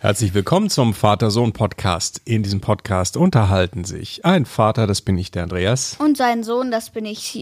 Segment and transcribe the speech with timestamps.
[0.00, 2.22] Herzlich willkommen zum Vater-Sohn-Podcast.
[2.24, 5.96] In diesem Podcast unterhalten sich ein Vater, das bin ich, der Andreas.
[5.98, 7.32] Und sein Sohn, das bin ich,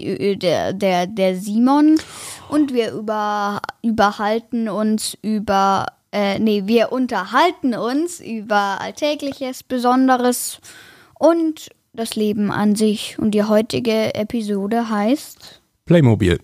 [0.41, 2.01] der, der, der Simon.
[2.49, 10.59] Und wir über, überhalten uns über, äh, nee, wir unterhalten uns über Alltägliches, Besonderes
[11.19, 13.19] und das Leben an sich.
[13.19, 16.41] Und die heutige Episode heißt Playmobil.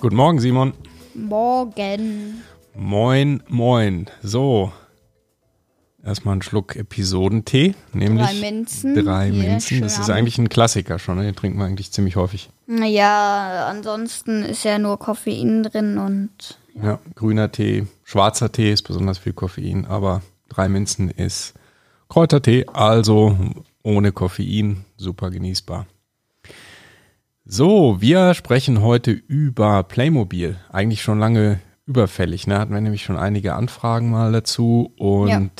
[0.00, 0.72] Guten Morgen, Simon.
[1.12, 2.42] Morgen.
[2.74, 4.06] Moin, moin.
[4.22, 4.72] So.
[6.02, 9.04] Erstmal einen Schluck Episodentee, nämlich Drei Minzen.
[9.04, 9.82] Drei Minzen.
[9.82, 11.24] Das ist eigentlich ein Klassiker schon, ne?
[11.24, 12.48] den trinken wir eigentlich ziemlich häufig.
[12.66, 19.18] Naja, ansonsten ist ja nur Koffein drin und Ja, grüner Tee, schwarzer Tee ist besonders
[19.18, 21.52] viel Koffein, aber drei Minzen ist
[22.08, 23.36] Kräutertee, also
[23.82, 25.86] ohne Koffein, super genießbar.
[27.44, 30.56] So, wir sprechen heute über Playmobil.
[30.70, 32.58] Eigentlich schon lange überfällig, ne?
[32.58, 35.50] Hatten wir nämlich schon einige Anfragen mal dazu und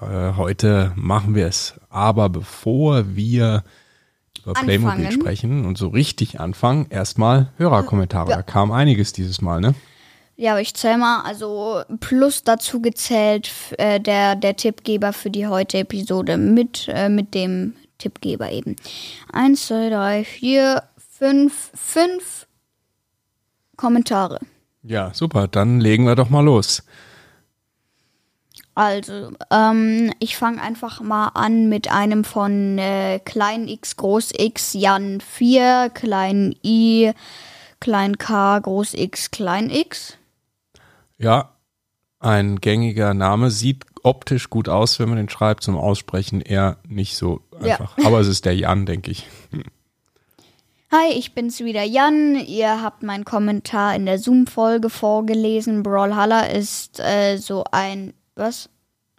[0.00, 1.74] äh, heute machen wir es.
[1.90, 3.64] Aber bevor wir
[4.42, 5.12] über Playmobil Anfangen.
[5.12, 8.30] sprechen und so richtig anfangen, erstmal Hörerkommentare.
[8.30, 8.36] Ja.
[8.36, 9.74] Da kam einiges dieses Mal, ne?
[10.36, 15.46] Ja, aber ich zähl mal, also plus dazu gezählt äh, der, der Tippgeber für die
[15.46, 18.76] heutige Episode mit, äh, mit dem Tippgeber eben.
[19.32, 20.82] Eins, zwei, drei, vier,
[21.18, 22.46] fünf, fünf
[23.76, 24.38] Kommentare.
[24.82, 25.48] Ja, super.
[25.48, 26.82] Dann legen wir doch mal los.
[28.74, 34.74] Also, ähm, ich fange einfach mal an mit einem von äh, klein x, groß x,
[34.74, 37.12] Jan 4, klein i,
[37.80, 40.18] klein k, groß x, klein x.
[41.16, 41.54] Ja,
[42.18, 43.50] ein gängiger Name.
[43.50, 45.62] Sieht optisch gut aus, wenn man den schreibt.
[45.62, 47.76] Zum Aussprechen eher nicht so Ja.
[47.80, 47.96] einfach.
[48.04, 49.26] Aber es ist der Jan, denke ich.
[50.92, 52.36] Hi, ich bin's wieder Jan.
[52.36, 55.82] Ihr habt meinen Kommentar in der Zoom-Folge vorgelesen.
[55.82, 58.68] Brawlhalla ist äh, so ein, was?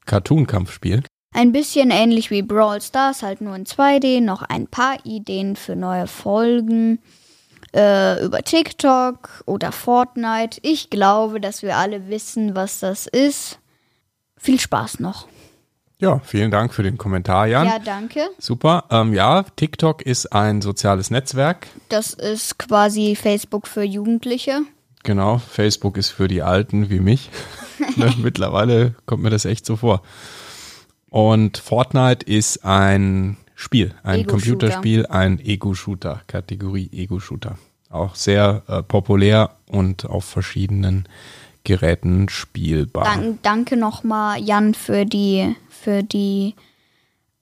[0.06, 1.03] Cartoon-Kampfspiel.
[1.33, 4.22] Ein bisschen ähnlich wie Brawl Stars, halt nur in 2D.
[4.22, 7.00] Noch ein paar Ideen für neue Folgen
[7.75, 10.59] äh, über TikTok oder Fortnite.
[10.63, 13.59] Ich glaube, dass wir alle wissen, was das ist.
[14.38, 15.27] Viel Spaß noch.
[15.99, 17.65] Ja, vielen Dank für den Kommentar, Jan.
[17.65, 18.27] Ja, danke.
[18.37, 18.85] Super.
[18.91, 21.67] Ähm, ja, TikTok ist ein soziales Netzwerk.
[21.89, 24.61] Das ist quasi Facebook für Jugendliche.
[25.03, 25.39] Genau.
[25.39, 27.31] Facebook ist für die Alten wie mich.
[27.95, 30.03] ne, mittlerweile kommt mir das echt so vor.
[31.09, 34.67] Und Fortnite ist ein Spiel, ein Ego-Shooter.
[34.67, 37.57] Computerspiel, ein Ego-Shooter, Kategorie Ego-Shooter.
[37.89, 41.07] Auch sehr äh, populär und auf verschiedenen
[41.67, 43.03] Geräten spielbar.
[43.03, 46.55] Dank, danke nochmal, Jan, für die, für die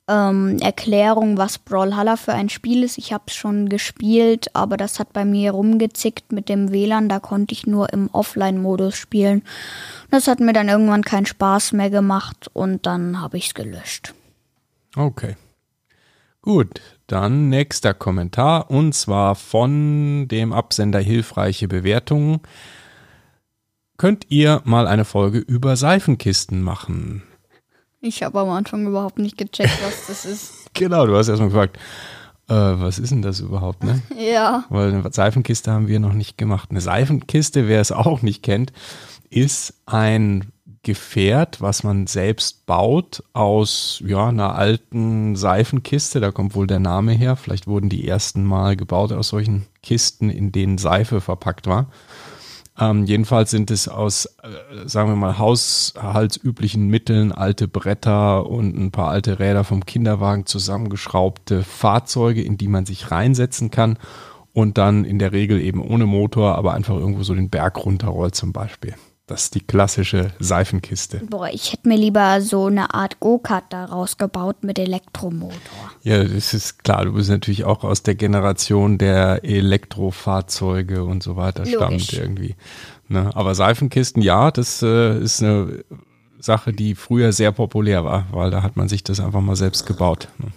[0.07, 2.97] ähm, Erklärung, was Brawlhalla für ein Spiel ist.
[2.97, 7.07] Ich habe es schon gespielt, aber das hat bei mir rumgezickt mit dem WLAN.
[7.07, 9.43] Da konnte ich nur im Offline-Modus spielen.
[10.09, 14.15] Das hat mir dann irgendwann keinen Spaß mehr gemacht und dann habe ich es gelöscht.
[14.95, 15.35] Okay.
[16.41, 22.39] Gut, dann nächster Kommentar und zwar von dem Absender Hilfreiche Bewertungen.
[23.97, 27.23] Könnt ihr mal eine Folge über Seifenkisten machen?
[28.01, 30.51] Ich habe am Anfang überhaupt nicht gecheckt, was das ist.
[30.77, 31.79] Genau, du hast erstmal gefragt,
[32.49, 34.01] äh, was ist denn das überhaupt, ne?
[34.19, 34.65] Ja.
[34.67, 36.69] Weil eine Seifenkiste haben wir noch nicht gemacht.
[36.69, 38.73] Eine Seifenkiste, wer es auch nicht kennt,
[39.29, 40.51] ist ein
[40.83, 46.19] Gefährt, was man selbst baut aus ja, einer alten Seifenkiste.
[46.19, 47.37] Da kommt wohl der Name her.
[47.37, 51.87] Vielleicht wurden die ersten Mal gebaut aus solchen Kisten, in denen Seife verpackt war.
[52.77, 58.91] Ähm, jedenfalls sind es aus, äh, sagen wir mal, haushaltsüblichen Mitteln alte Bretter und ein
[58.91, 63.97] paar alte Räder vom Kinderwagen zusammengeschraubte Fahrzeuge, in die man sich reinsetzen kann
[64.51, 68.35] und dann in der Regel eben ohne Motor, aber einfach irgendwo so den Berg runterrollt
[68.35, 68.95] zum Beispiel.
[69.27, 71.17] Das ist die klassische Seifenkiste.
[71.27, 75.57] Boah, ich hätte mir lieber so eine Art Go-Kart daraus gebaut mit Elektromotor.
[76.03, 77.05] Ja, das ist klar.
[77.05, 82.03] Du bist natürlich auch aus der Generation der Elektrofahrzeuge und so weiter Logisch.
[82.03, 82.55] stammt irgendwie.
[83.07, 83.31] Ne?
[83.33, 85.83] Aber Seifenkisten, ja, das äh, ist eine
[86.39, 89.87] Sache, die früher sehr populär war, weil da hat man sich das einfach mal selbst
[89.87, 90.27] gebaut.
[90.37, 90.51] Ne?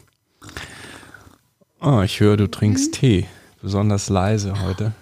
[1.81, 3.27] Ah, ich höre, du trinkst Tee.
[3.63, 4.93] Besonders leise heute.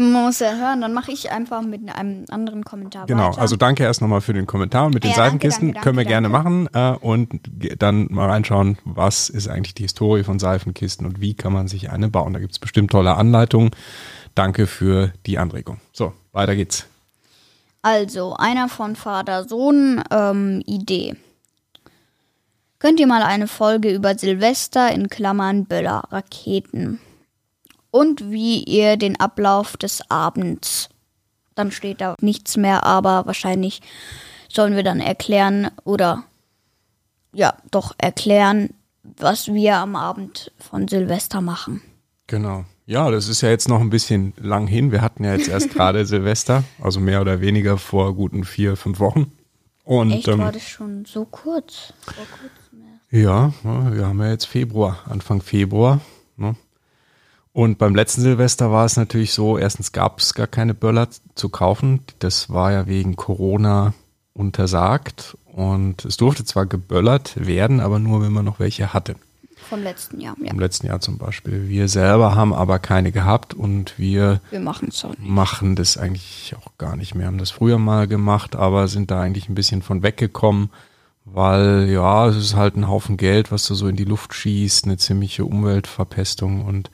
[0.00, 3.40] Man muss ja hören, dann mache ich einfach mit einem anderen Kommentar Genau, weiter.
[3.42, 5.68] also danke erst nochmal für den Kommentar mit den Ja, danke, Seifenkisten.
[5.74, 7.28] danke, Können wir danke, gerne machen äh, und
[7.78, 11.90] dann mal reinschauen, was ist eigentlich die Historie von Seifenkisten und wie kann man sich
[11.90, 12.32] eine bauen.
[12.32, 13.72] Da gibt es bestimmt tolle Anleitungen.
[14.34, 15.80] Danke für die Anregung.
[15.92, 16.86] So, weiter geht's.
[17.82, 21.14] Also, einer von Vater-Sohn, ähm, Idee.
[22.78, 27.00] Könnt ihr mal eine Folge über Silvester in Klammern Böller, Raketen
[27.90, 30.88] und wie ihr den Ablauf des Abends.
[31.54, 33.80] Dann steht da nichts mehr, aber wahrscheinlich
[34.48, 36.24] sollen wir dann erklären oder
[37.32, 38.70] ja, doch erklären,
[39.02, 41.82] was wir am Abend von Silvester machen.
[42.26, 42.64] Genau.
[42.86, 44.90] Ja, das ist ja jetzt noch ein bisschen lang hin.
[44.90, 48.98] Wir hatten ja jetzt erst gerade Silvester, also mehr oder weniger vor guten vier, fünf
[48.98, 49.32] Wochen.
[49.84, 51.92] Und, Echt, ähm, war das schon so kurz?
[52.02, 53.12] Vor kurzem erst.
[53.12, 56.00] Ja, ja, wir haben ja jetzt Februar, Anfang Februar.
[56.36, 56.54] Ne?
[57.52, 61.48] Und beim letzten Silvester war es natürlich so, erstens gab es gar keine Böller zu
[61.48, 62.00] kaufen.
[62.20, 63.92] Das war ja wegen Corona
[64.34, 65.36] untersagt.
[65.46, 69.16] Und es durfte zwar geböllert werden, aber nur, wenn man noch welche hatte.
[69.68, 70.50] Vom letzten Jahr, ja.
[70.50, 71.68] Im letzten Jahr zum Beispiel.
[71.68, 74.40] Wir selber haben aber keine gehabt und wir
[75.18, 77.26] Wir machen das eigentlich auch gar nicht mehr.
[77.26, 80.70] Haben das früher mal gemacht, aber sind da eigentlich ein bisschen von weggekommen,
[81.24, 84.86] weil ja, es ist halt ein Haufen Geld, was du so in die Luft schießt,
[84.86, 86.90] eine ziemliche Umweltverpestung und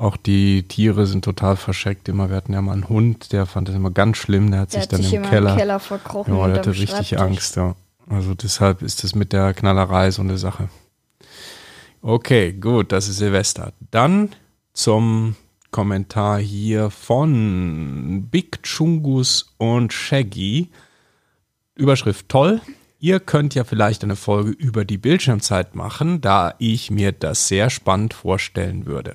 [0.00, 2.08] auch die Tiere sind total verschreckt.
[2.08, 4.72] Immer, wir hatten ja mal einen Hund, der fand das immer ganz schlimm, der hat
[4.72, 6.34] Der sich hat dann sich im Keller, im Keller verkrochen.
[6.34, 7.18] ja, der hatte richtig.
[7.20, 7.74] Angst, ja.
[8.08, 10.70] Also deshalb ist das mit der Knallerei so eine Sache.
[12.00, 13.74] Okay, gut, das ist Silvester.
[13.90, 14.30] Dann
[14.72, 15.36] zum
[15.70, 20.70] Kommentar hier von Big Chungus und Shaggy.
[21.74, 22.62] Überschrift toll.
[23.00, 27.68] Ihr könnt ja vielleicht eine Folge über die Bildschirmzeit machen, da ich mir das sehr
[27.68, 29.14] spannend vorstellen würde.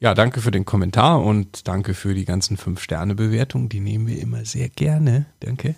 [0.00, 3.68] Ja, danke für den Kommentar und danke für die ganzen 5-Sterne-Bewertungen.
[3.68, 5.26] Die nehmen wir immer sehr gerne.
[5.40, 5.74] Danke.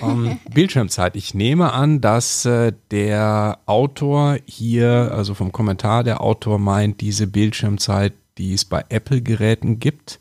[0.00, 1.14] Ähm, Bildschirmzeit.
[1.14, 7.26] Ich nehme an, dass äh, der Autor hier, also vom Kommentar, der Autor meint diese
[7.26, 10.20] Bildschirmzeit, die es bei Apple-Geräten gibt,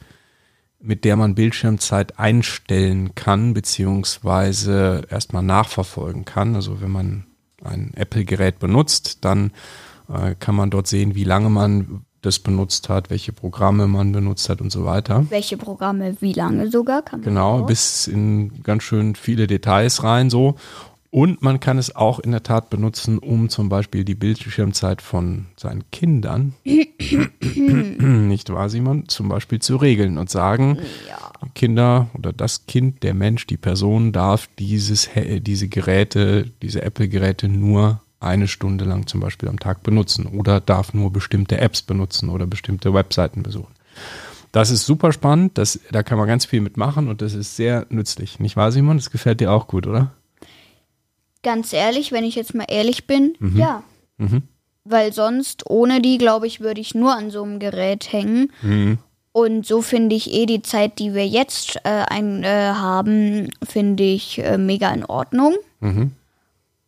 [0.81, 6.55] mit der man Bildschirmzeit einstellen kann, beziehungsweise erstmal nachverfolgen kann.
[6.55, 7.25] Also wenn man
[7.63, 9.53] ein Apple-Gerät benutzt, dann
[10.09, 14.49] äh, kann man dort sehen, wie lange man das benutzt hat, welche Programme man benutzt
[14.49, 15.25] hat und so weiter.
[15.29, 17.03] Welche Programme, wie lange sogar?
[17.03, 17.65] Kann man Genau, auch.
[17.67, 20.55] bis in ganz schön viele Details rein so.
[21.11, 25.45] Und man kann es auch in der Tat benutzen, um zum Beispiel die Bildschirmzeit von
[25.57, 30.77] seinen Kindern, nicht wahr, Simon, zum Beispiel zu regeln und sagen,
[31.07, 31.17] Ja.
[31.55, 37.47] Kinder oder das Kind, der Mensch, die Person darf dieses, He- diese Geräte, diese Apple-Geräte
[37.47, 42.29] nur eine Stunde lang zum Beispiel am Tag benutzen oder darf nur bestimmte Apps benutzen
[42.29, 43.73] oder bestimmte Webseiten besuchen.
[44.51, 47.85] Das ist super spannend, das, da kann man ganz viel mitmachen und das ist sehr
[47.89, 48.39] nützlich.
[48.39, 48.97] Nicht wahr, Simon?
[48.97, 50.11] Das gefällt dir auch gut, oder?
[51.41, 53.57] Ganz ehrlich, wenn ich jetzt mal ehrlich bin, Mhm.
[53.57, 53.83] ja.
[54.85, 58.51] Weil sonst, ohne die, glaube ich, würde ich nur an so einem Gerät hängen.
[58.61, 58.97] Mhm.
[59.31, 64.03] Und so finde ich eh die Zeit, die wir jetzt äh, ein, äh, haben, finde
[64.03, 65.55] ich äh, mega in Ordnung.
[65.79, 66.11] Mhm.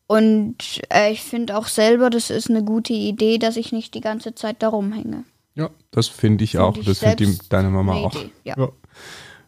[0.08, 0.56] Und
[0.94, 4.36] äh, ich finde auch selber, das ist eine gute Idee, dass ich nicht die ganze
[4.36, 5.24] Zeit da rumhänge.
[5.56, 6.78] Ja, das finde ich auch.
[6.78, 8.14] ich das findet deine Mama auch.
[8.16, 8.70] Idee, ja.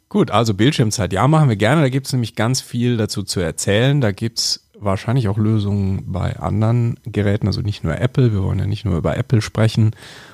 [0.09, 1.11] Gut, also Bildschirmzeit.
[1.11, 1.81] Ja, machen wir gerne.
[1.81, 3.99] Da gibt es nämlich ganz viel dazu zu erzählen.
[3.99, 8.31] Da gibt es wahrscheinlich auch Lösungen bei anderen Geräten, also nicht nur Apple.
[8.31, 9.91] Wir wollen ja nicht nur über Apple sprechen.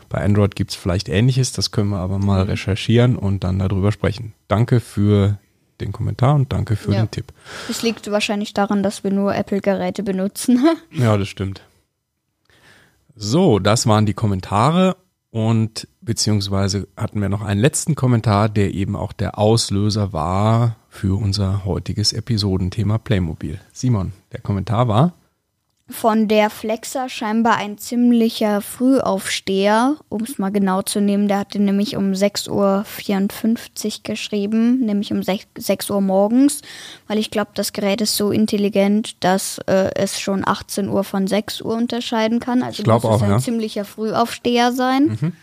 [0.10, 1.54] Bei Android gibt es vielleicht ähnliches.
[1.54, 2.26] Das können wir aber Mhm.
[2.26, 4.34] mal recherchieren und dann darüber sprechen.
[4.48, 5.40] Danke für
[5.82, 7.02] den Kommentar und danke für Ja.
[7.04, 7.34] den Tipp.
[7.68, 10.66] Das liegt wahrscheinlich daran, dass wir nur Apple-Geräte benutzen.
[10.92, 11.62] Ja, das stimmt.
[13.16, 14.96] So, das waren die Kommentare
[15.30, 21.18] und beziehungsweise hatten wir noch einen letzten Kommentar, der eben auch der Auslöser war für
[21.20, 23.60] unser heutiges Episodenthema Playmobil.
[23.72, 25.14] Simon, der Kommentar war,
[25.94, 31.28] Von der Flexer scheinbar ein ziemlicher Frühaufsteher, um es mal genau zu nehmen.
[31.28, 36.62] Der hatte nämlich um 6.54 Uhr geschrieben, nämlich um 6, 6 Uhr morgens,
[37.08, 41.28] weil ich glaube, das Gerät ist so intelligent, dass äh, es schon 18 Uhr von
[41.28, 42.64] 6 Uhr unterscheiden kann.
[42.64, 43.38] Also Ich muss es auch, ein ja.
[43.38, 45.34] ziemlicher Frühaufsteher sein.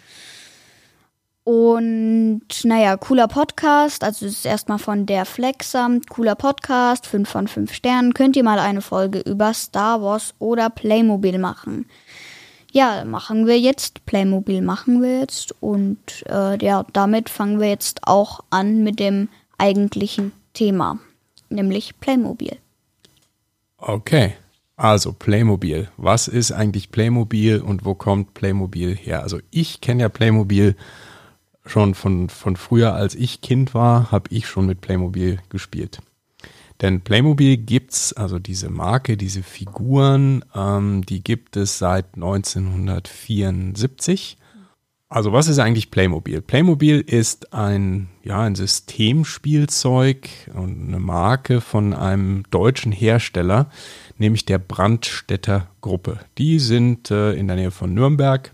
[1.51, 4.05] Und naja, cooler Podcast.
[4.05, 5.91] Also es ist erstmal von der Flexer.
[6.09, 8.15] Cooler Podcast, 5 von 5 Sternen.
[8.15, 11.87] Könnt ihr mal eine Folge über Star Wars oder Playmobil machen?
[12.71, 14.07] Ja, machen wir jetzt.
[14.07, 15.53] Playmobil machen wir jetzt.
[15.59, 19.29] Und äh, ja, damit fangen wir jetzt auch an mit dem
[19.59, 21.01] eigentlichen Thema.
[21.49, 22.59] Nämlich Playmobil.
[23.79, 24.35] okay,
[24.77, 25.89] also Playmobil.
[25.97, 29.25] Was ist eigentlich Playmobil und wo kommt Playmobil her?
[29.25, 30.77] Also ich kenne ja Playmobil
[31.71, 36.01] schon von, von früher, als ich Kind war, habe ich schon mit Playmobil gespielt.
[36.81, 44.39] Denn Playmobil gibt's, also diese Marke, diese Figuren, ähm, die gibt es seit 1974.
[45.09, 46.41] Also was ist eigentlich Playmobil?
[46.41, 53.69] Playmobil ist ein, ja, ein Systemspielzeug und eine Marke von einem deutschen Hersteller,
[54.19, 56.21] nämlich der Brandstätter Gruppe.
[56.39, 58.53] Die sind äh, in der Nähe von Nürnberg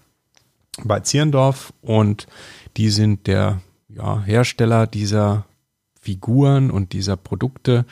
[0.83, 2.27] bei Zierndorf und
[2.77, 5.47] die sind der ja, Hersteller dieser
[6.01, 7.85] Figuren und dieser Produkte.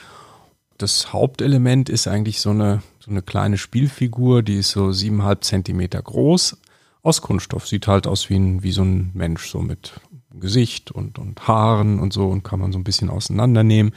[0.78, 6.02] Das Hauptelement ist eigentlich so eine, so eine kleine Spielfigur, die ist so siebeneinhalb Zentimeter
[6.02, 6.58] groß,
[7.02, 7.66] aus Kunststoff.
[7.66, 10.00] Sieht halt aus wie, ein, wie so ein Mensch, so mit
[10.32, 13.92] Gesicht und, und Haaren und so und kann man so ein bisschen auseinandernehmen.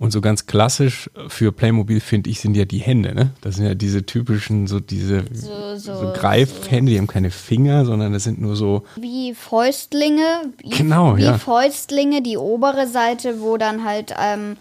[0.00, 3.32] Und so ganz klassisch für Playmobil finde ich sind ja die Hände, ne?
[3.40, 7.84] Das sind ja diese typischen, so diese so, so, so Greifhände, die haben keine Finger,
[7.84, 8.84] sondern das sind nur so.
[8.94, 10.52] Wie Fäustlinge.
[10.58, 11.36] Wie, genau, wie ja.
[11.36, 14.56] Fäustlinge, die obere Seite, wo dann halt, ähm,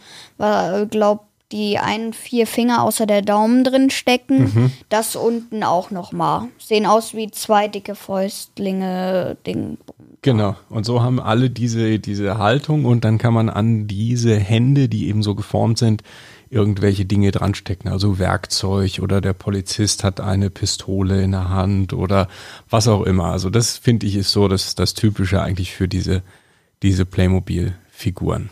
[0.90, 4.40] glaub, die einen vier Finger außer der Daumen drin stecken.
[4.40, 4.72] Mhm.
[4.90, 6.50] Das unten auch nochmal.
[6.58, 9.38] Sehen aus wie zwei dicke Fäustlinge.
[9.46, 9.78] Ding.
[10.22, 10.56] Genau.
[10.70, 15.08] Und so haben alle diese, diese Haltung und dann kann man an diese Hände, die
[15.08, 16.04] eben so geformt sind,
[16.50, 21.94] irgendwelche Dinge dran stecken, also Werkzeug oder der Polizist hat eine Pistole in der Hand
[21.94, 22.28] oder
[22.70, 23.26] was auch immer.
[23.26, 26.24] Also das finde ich ist so das, das Typische eigentlich für diese,
[26.84, 28.50] diese Playmobil-Figuren.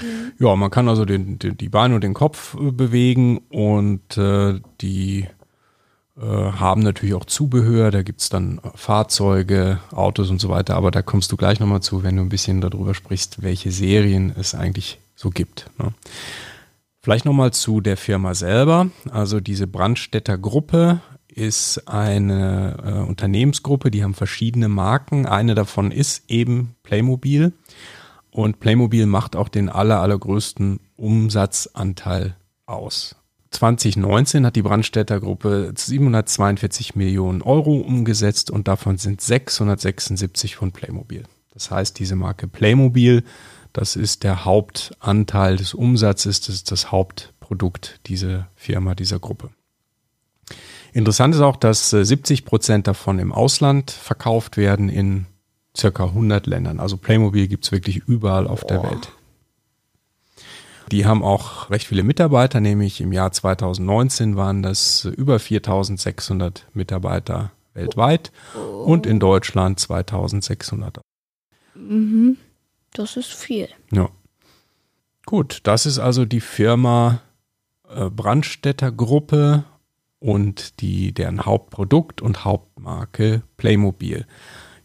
[0.00, 0.32] Mhm.
[0.38, 4.60] Ja, man kann also den, den, die Beine und den Kopf äh, bewegen und äh,
[4.80, 5.26] die
[6.18, 7.90] äh, haben natürlich auch Zubehör.
[7.90, 10.76] Da gibt's dann Fahrzeuge, Autos und so weiter.
[10.76, 14.32] Aber da kommst du gleich nochmal zu, wenn du ein bisschen darüber sprichst, welche Serien
[14.38, 15.70] es eigentlich so gibt.
[15.78, 15.92] Ne?
[17.02, 18.88] Vielleicht nochmal zu der Firma selber.
[19.10, 25.26] Also diese Brandstätter Gruppe ist eine äh, Unternehmensgruppe, die haben verschiedene Marken.
[25.26, 27.52] Eine davon ist eben Playmobil.
[28.36, 33.16] Und Playmobil macht auch den aller, allergrößten Umsatzanteil aus.
[33.50, 41.24] 2019 hat die Brandstätter Gruppe 742 Millionen Euro umgesetzt und davon sind 676 von Playmobil.
[41.54, 43.24] Das heißt, diese Marke Playmobil,
[43.72, 49.48] das ist der Hauptanteil des Umsatzes, das ist das Hauptprodukt dieser Firma, dieser Gruppe.
[50.92, 55.24] Interessant ist auch, dass 70 Prozent davon im Ausland verkauft werden in
[55.76, 56.80] circa 100 Ländern.
[56.80, 58.68] Also Playmobil gibt es wirklich überall auf Boah.
[58.68, 59.12] der Welt.
[60.92, 67.50] Die haben auch recht viele Mitarbeiter, nämlich im Jahr 2019 waren das über 4600 Mitarbeiter
[67.74, 68.84] weltweit oh.
[68.84, 71.00] und in Deutschland 2600.
[71.74, 72.36] Mhm.
[72.92, 73.68] Das ist viel.
[73.90, 74.08] Ja.
[75.26, 77.20] Gut, das ist also die Firma
[77.88, 79.64] äh, Brandstätter Gruppe
[80.20, 84.24] und die, deren Hauptprodukt und Hauptmarke Playmobil.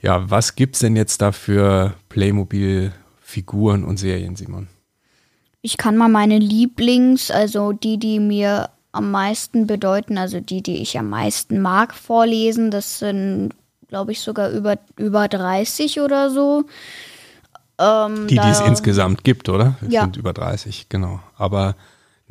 [0.01, 4.67] Ja, was gibt's denn jetzt da für Playmobil-Figuren und Serien, Simon?
[5.61, 10.81] Ich kann mal meine Lieblings, also die, die mir am meisten bedeuten, also die, die
[10.81, 12.71] ich am meisten mag, vorlesen.
[12.71, 13.51] Das sind,
[13.87, 16.65] glaube ich, sogar über, über 30 oder so.
[17.77, 19.75] Ähm, die, die es insgesamt gibt, oder?
[19.81, 20.01] Das ja.
[20.01, 21.19] sind über 30, genau.
[21.37, 21.75] Aber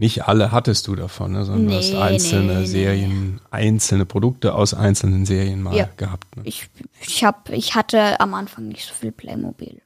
[0.00, 3.40] nicht alle hattest du davon, ne, sondern nee, du hast einzelne nee, Serien, nee.
[3.50, 5.88] einzelne Produkte aus einzelnen Serien mal ja.
[5.98, 6.36] gehabt.
[6.36, 6.42] Ne?
[6.46, 6.68] Ich,
[7.02, 9.82] ich, hab, ich hatte am Anfang nicht so viel Playmobil.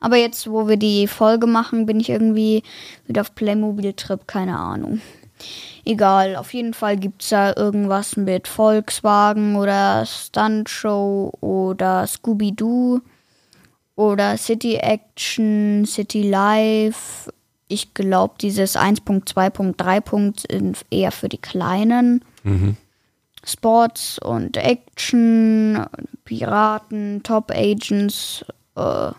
[0.00, 2.62] Aber jetzt, wo wir die Folge machen, bin ich irgendwie
[3.06, 5.02] wieder auf Playmobil-Trip, keine Ahnung.
[5.84, 13.00] Egal, auf jeden Fall gibt es da irgendwas mit Volkswagen oder Stunt Show oder Scooby-Doo
[13.96, 17.30] oder City Action, City Life,
[17.68, 22.24] ich glaube, dieses 1.2.3 sind eher für die kleinen.
[22.42, 22.76] Mhm.
[23.44, 25.86] Sports und Action,
[26.24, 28.44] Piraten, Top Agents,
[28.74, 29.12] äh,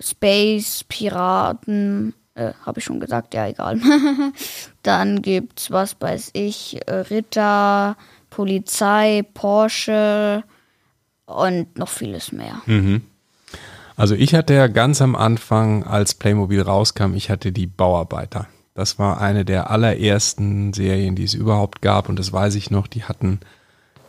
[0.00, 3.80] Space, Piraten, äh, habe ich schon gesagt, ja, egal.
[4.82, 7.96] Dann gibt's, was weiß ich, Ritter,
[8.30, 10.44] Polizei, Porsche
[11.26, 12.62] und noch vieles mehr.
[12.66, 13.02] Mhm.
[13.98, 18.46] Also ich hatte ja ganz am Anfang, als Playmobil rauskam, ich hatte die Bauarbeiter.
[18.72, 22.08] Das war eine der allerersten Serien, die es überhaupt gab.
[22.08, 23.40] Und das weiß ich noch, die hatten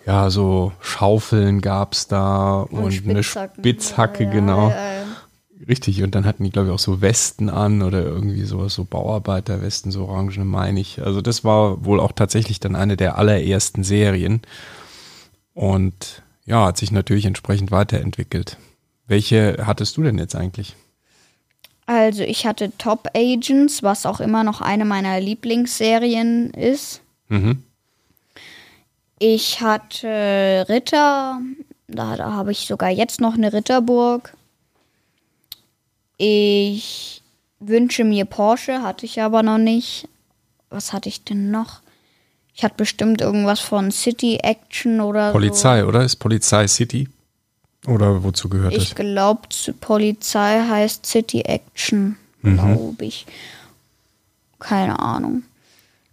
[0.06, 4.70] ja so Schaufeln gab's da und, und eine Spitzhacke, ja, genau.
[4.70, 8.44] Ja, ja, Richtig, und dann hatten die, glaube ich, auch so Westen an oder irgendwie
[8.44, 11.02] sowas, so Bauarbeiterwesten, so orangene, meine ich.
[11.02, 14.44] Also das war wohl auch tatsächlich dann eine der allerersten Serien.
[15.56, 18.58] Und ja, hat sich natürlich entsprechend weiterentwickelt.
[19.10, 20.76] Welche hattest du denn jetzt eigentlich?
[21.88, 27.02] Also ich hatte Top Agents, was auch immer noch eine meiner Lieblingsserien ist.
[27.28, 27.64] Mhm.
[29.18, 31.42] Ich hatte Ritter,
[31.88, 34.34] da, da habe ich sogar jetzt noch eine Ritterburg.
[36.18, 37.24] Ich
[37.60, 40.08] wünsche mir Porsche, hatte ich aber noch nicht.
[40.70, 41.82] Was hatte ich denn noch?
[42.54, 45.88] Ich hatte bestimmt irgendwas von City Action oder Polizei, so.
[45.88, 46.04] oder?
[46.04, 47.10] Ist Polizei City?
[47.88, 48.96] Oder wozu gehört Ich das?
[48.96, 49.42] glaube,
[49.80, 52.56] Polizei heißt City Action, Mhm.
[52.58, 53.26] glaube ich.
[54.60, 55.44] Keine Ahnung.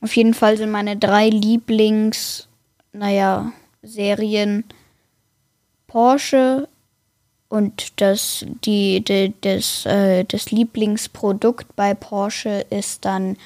[0.00, 2.46] Auf jeden Fall sind meine drei Lieblings,
[2.92, 4.64] naja, Serien
[5.86, 6.68] Porsche
[7.48, 13.36] und das, die, die, das, äh, das Lieblingsprodukt bei Porsche ist dann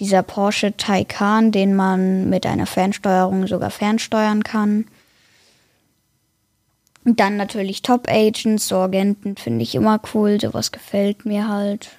[0.00, 4.86] dieser Porsche Taycan, den man mit einer Fernsteuerung sogar fernsteuern kann.
[7.04, 11.90] Und dann natürlich Top Agents, so Agenten finde ich immer cool, sowas gefällt mir halt.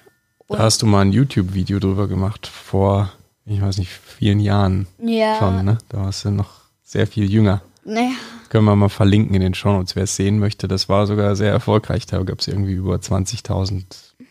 [0.48, 3.12] Da hast du mal ein YouTube-Video drüber gemacht vor,
[3.46, 5.78] ich weiß nicht, vielen Jahren Ja, schon, ne?
[5.88, 6.50] Da warst du noch
[6.82, 7.60] sehr viel jünger.
[7.84, 8.12] naja,
[8.48, 10.68] Können wir mal verlinken in den Shownotes, wer es sehen möchte.
[10.68, 12.06] Das war sogar sehr erfolgreich.
[12.06, 13.84] Da gab es irgendwie über 20.000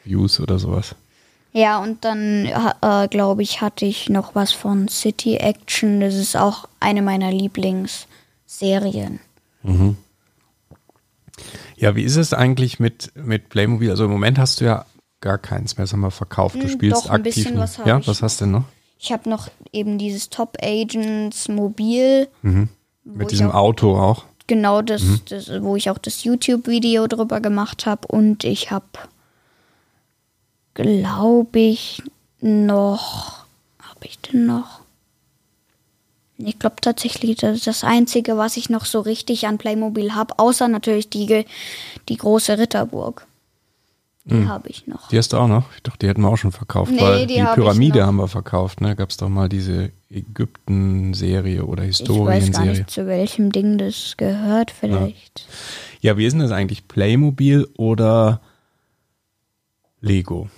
[0.05, 0.95] Views oder sowas.
[1.51, 2.47] Ja, und dann,
[2.81, 5.99] äh, glaube ich, hatte ich noch was von City Action.
[5.99, 9.19] Das ist auch eine meiner Lieblingsserien.
[11.83, 13.89] Ja, wie ist es eigentlich mit, mit Playmobil?
[13.89, 14.85] Also im Moment hast du ja
[15.19, 16.55] gar keins mehr, sagen wir, verkauft.
[16.55, 17.35] Du Hm, spielst doch, ein aktiv.
[17.35, 18.63] bisschen was ja, was hast du denn noch?
[18.97, 22.29] Ich habe noch eben dieses Top Agents Mobil.
[22.41, 22.67] wo
[23.03, 24.23] Mit diesem auch, Auto auch.
[24.47, 28.07] Genau, das, das, wo ich auch das YouTube-Video drüber gemacht habe.
[28.07, 28.85] Und ich habe,
[30.73, 32.01] glaube ich,
[32.39, 33.43] noch.
[33.81, 34.79] Habe ich denn noch?
[36.37, 40.39] Ich glaube tatsächlich, das ist das Einzige, was ich noch so richtig an Playmobil habe.
[40.39, 41.45] Außer natürlich die,
[42.09, 43.27] die große Ritterburg.
[44.25, 45.09] Die habe ich noch.
[45.09, 45.65] Die hast du auch noch?
[45.75, 48.15] Ich dachte, die hätten wir auch schon verkauft, Nee, weil die die, hab Pyramide haben
[48.15, 48.95] wir verkauft, ne?
[48.95, 52.69] Gab es doch mal diese Ägypten-Serie oder Ich weiß gar Historienserie.
[52.71, 55.45] nicht, zu welchem Ding das gehört, vielleicht.
[55.99, 56.87] Ja, wie ist denn das eigentlich?
[56.87, 58.39] Playmobil oder
[59.99, 60.49] Lego?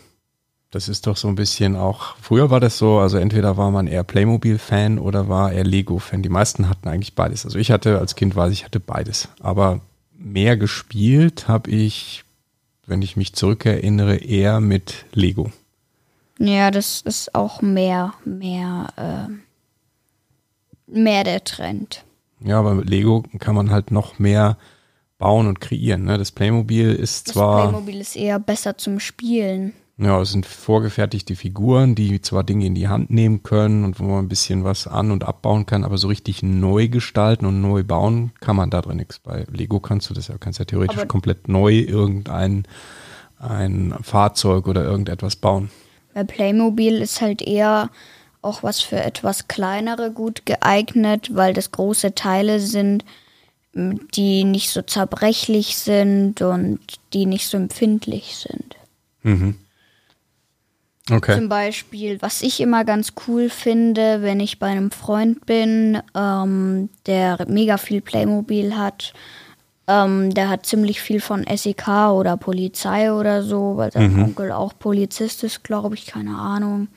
[0.76, 3.88] Das ist doch so ein bisschen auch, früher war das so, also entweder war man
[3.88, 6.22] eher Playmobil-Fan oder war eher Lego-Fan.
[6.22, 7.46] Die meisten hatten eigentlich beides.
[7.46, 9.30] Also ich hatte, als Kind weiß ich, hatte beides.
[9.40, 9.80] Aber
[10.18, 12.26] mehr gespielt habe ich,
[12.86, 15.50] wenn ich mich zurückerinnere, eher mit Lego.
[16.40, 22.04] Ja, das ist auch mehr, mehr, äh, mehr der Trend.
[22.42, 24.58] Ja, aber mit Lego kann man halt noch mehr
[25.20, 26.04] bauen und kreieren.
[26.04, 26.18] Ne?
[26.18, 27.70] Das Playmobil ist Das zwar.
[27.70, 29.72] Playmobil ist eher besser zum Spielen.
[29.98, 34.04] Ja, es sind vorgefertigte Figuren, die zwar Dinge in die Hand nehmen können und wo
[34.04, 37.84] man ein bisschen was an- und abbauen kann, aber so richtig neu gestalten und neu
[37.84, 39.20] bauen kann man da drin nichts.
[39.20, 42.64] Bei Lego kannst du das ja, kannst ja theoretisch Aber- komplett neu irgendein
[43.40, 45.70] ein Fahrzeug oder irgendetwas bauen.
[46.14, 47.90] Bei Playmobil ist halt eher
[48.42, 53.06] auch was für etwas kleinere gut geeignet, weil das große Teile sind,
[53.74, 56.80] die nicht so zerbrechlich sind und
[57.14, 58.76] die nicht so empfindlich sind.
[61.12, 61.36] Okay.
[61.36, 66.90] Zum Beispiel, was ich immer ganz cool finde, wenn ich bei einem Freund bin, ähm,
[67.06, 69.14] der mega viel Playmobil hat,
[69.88, 74.74] ähm, der hat ziemlich viel von SEK oder Polizei oder so, weil sein Onkel auch
[74.78, 76.88] Polizist ist, glaube ich, keine Ahnung.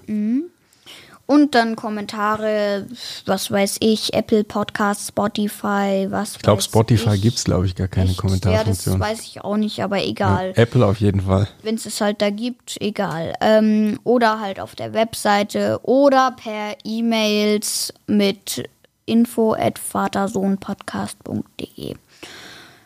[1.28, 2.88] Und dann Kommentare,
[3.26, 7.22] was weiß ich, Apple Podcast, Spotify, was Ich glaube, Spotify ich.
[7.22, 8.18] gibt's glaube ich, gar keine Echt?
[8.18, 8.94] Kommentarfunktion.
[8.94, 10.54] Ja, das weiß ich auch nicht, aber Ja, egal.
[10.56, 11.50] Apple auf jeden Fall.
[11.64, 13.34] Wenn es es halt da gibt, egal.
[13.42, 18.70] Ähm, oder halt auf der Webseite oder per E-Mails mit
[19.06, 21.96] info at vatersohnpodcast.de.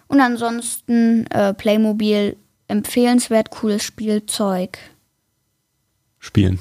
[0.08, 4.80] Und ansonsten äh, Playmobil, empfehlenswert cooles Spielzeug.
[6.17, 6.60] Spielen.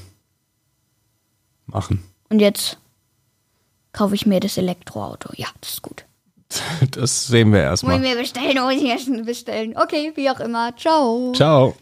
[1.73, 2.03] Machen.
[2.29, 2.79] Und jetzt
[3.93, 5.31] kaufe ich mir das Elektroauto.
[5.35, 6.05] Ja, das ist gut.
[6.91, 7.99] Das sehen wir erstmal.
[8.01, 9.77] mir bestellen, muss ich mir bestellen.
[9.77, 10.77] Okay, wie auch immer.
[10.77, 11.33] Ciao.
[11.33, 11.75] Ciao.